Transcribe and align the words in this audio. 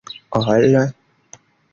ol 0.35 0.83